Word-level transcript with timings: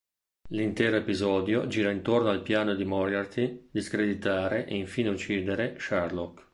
L'intero 0.49 0.95
episodio 0.95 1.67
gira 1.67 1.91
intorno 1.91 2.29
al 2.29 2.41
piano 2.41 2.73
di 2.73 2.83
Moriarty 2.85 3.67
di 3.71 3.81
screditare 3.83 4.65
e, 4.65 4.75
infine, 4.75 5.09
uccidere 5.09 5.77
Sherlock. 5.77 6.49